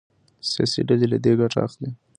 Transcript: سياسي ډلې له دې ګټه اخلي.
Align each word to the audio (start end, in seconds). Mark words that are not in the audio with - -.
سياسي 0.51 0.81
ډلې 0.87 1.07
له 1.11 1.17
دې 1.23 1.31
ګټه 1.39 1.59
اخلي. 1.67 1.89